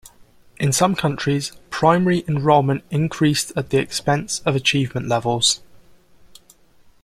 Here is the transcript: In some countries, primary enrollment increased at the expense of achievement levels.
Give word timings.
In 0.57 0.73
some 0.73 0.95
countries, 0.95 1.51
primary 1.69 2.23
enrollment 2.27 2.83
increased 2.89 3.51
at 3.55 3.69
the 3.69 3.77
expense 3.77 4.39
of 4.47 4.55
achievement 4.55 5.07
levels. 5.07 5.61